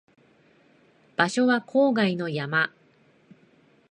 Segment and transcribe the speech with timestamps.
[1.15, 2.73] 場所は郊外の山